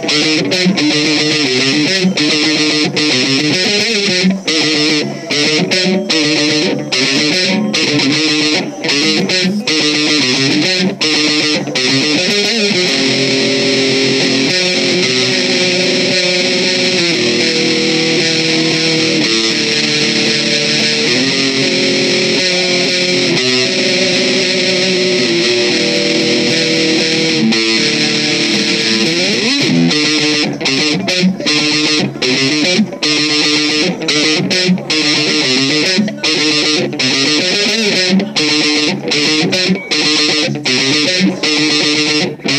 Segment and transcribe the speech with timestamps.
[0.00, 0.97] Gracias.